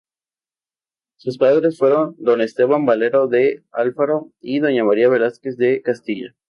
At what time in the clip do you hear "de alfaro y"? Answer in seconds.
3.27-4.57